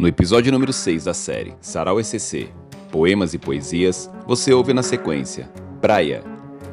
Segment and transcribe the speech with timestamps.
[0.00, 2.48] No episódio número 6 da série Sarau ECC,
[2.90, 6.24] Poemas e Poesias, você ouve na sequência Praia,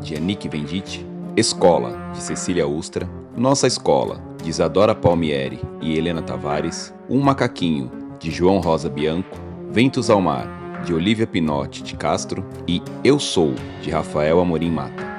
[0.00, 3.06] de Anique Venditti, Escola, de Cecília Ustra,
[3.36, 9.36] Nossa Escola, de Isadora Palmieri e Helena Tavares, Um Macaquinho, de João Rosa Bianco,
[9.70, 13.52] Ventos ao Mar, de Olivia Pinotti de Castro e Eu Sou,
[13.82, 15.10] de Rafael Amorim Mata.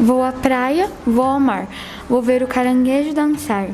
[0.00, 1.68] Vou à praia, vou ao mar,
[2.08, 3.68] vou ver o caranguejo dançar.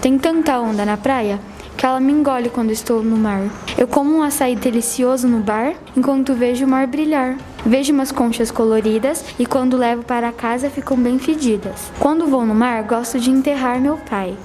[0.00, 1.40] Tem tanta onda na praia
[1.76, 3.42] que ela me engole quando estou no mar.
[3.76, 7.36] Eu como um açaí delicioso no bar enquanto vejo o mar brilhar.
[7.66, 11.90] Vejo umas conchas coloridas e quando levo para casa ficam bem fedidas.
[11.98, 14.36] Quando vou no mar, gosto de enterrar meu pai.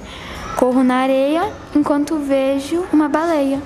[0.56, 3.60] Corro na areia enquanto vejo uma baleia.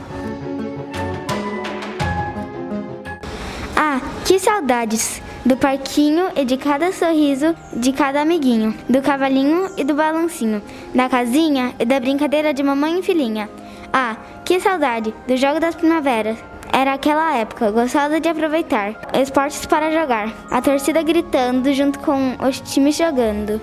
[3.75, 5.28] Ah, que saudades!
[5.49, 10.61] Do parquinho e de cada sorriso de cada amiguinho, do cavalinho e do balancinho,
[10.95, 13.49] da casinha e da brincadeira de mamãe e filhinha.
[13.91, 16.37] Ah, que saudade do jogo das primaveras.
[16.71, 22.61] Era aquela época, gostosa de aproveitar, esportes para jogar, a torcida gritando junto com os
[22.61, 23.59] times jogando.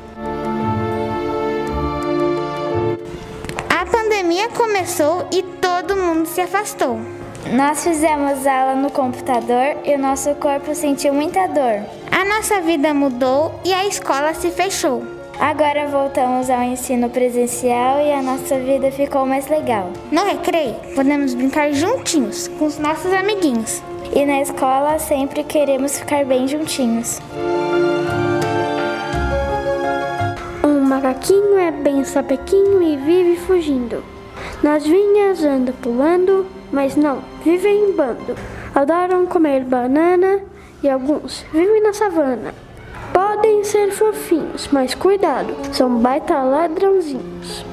[3.70, 7.00] A pandemia começou e todo mundo se afastou.
[7.54, 11.86] Nós fizemos aula no computador e o nosso corpo sentiu muita dor.
[12.12, 15.04] A nossa vida mudou e a escola se fechou.
[15.40, 19.92] Agora voltamos ao ensino presencial e a nossa vida ficou mais legal.
[20.12, 23.84] No recreio, podemos brincar juntinhos com os nossos amiguinhos.
[24.16, 27.20] E na escola sempre queremos ficar bem juntinhos.
[30.64, 34.15] Um macaquinho é bem sapequinho e vive fugindo.
[34.66, 38.36] Nas vinhas anda pulando, mas não, vivem em bando.
[38.74, 40.42] Adoram comer banana
[40.82, 42.52] e alguns vivem na savana.
[43.14, 47.64] Podem ser fofinhos, mas cuidado, são baita ladrãozinhos.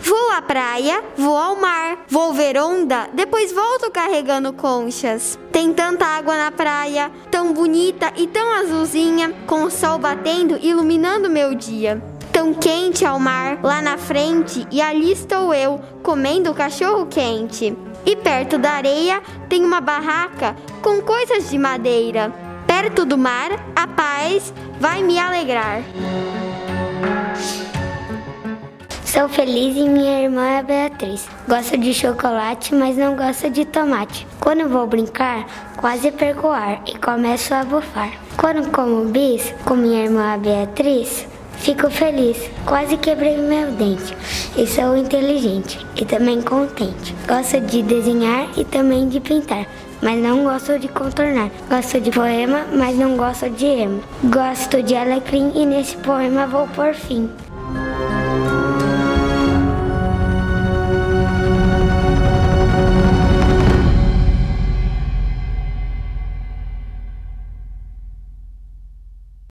[0.00, 5.36] Vou à praia, vou ao mar, vou ver onda, depois volto carregando conchas.
[5.50, 11.28] Tem tanta água na praia, tão bonita e tão azulzinha, com o sol batendo, iluminando
[11.28, 12.00] meu dia
[12.40, 17.76] tão quente ao mar lá na frente e ali estou eu comendo cachorro quente.
[18.06, 22.32] E perto da areia tem uma barraca com coisas de madeira.
[22.66, 25.82] Perto do mar, a paz vai me alegrar.
[29.04, 31.28] Sou feliz e minha irmã é Beatriz.
[31.46, 34.26] Gosto de chocolate, mas não gosto de tomate.
[34.40, 35.44] Quando vou brincar,
[35.76, 38.12] quase perco o ar e começo a bufar.
[38.38, 41.28] Quando como bis com minha irmã Beatriz,
[41.60, 44.16] Fico feliz, quase quebrei meu dente.
[44.56, 47.14] E sou inteligente e também contente.
[47.28, 49.66] Gosto de desenhar e também de pintar,
[50.00, 51.50] mas não gosto de contornar.
[51.68, 54.02] Gosto de poema, mas não gosto de emo.
[54.24, 57.28] Gosto de alecrim e nesse poema vou por fim.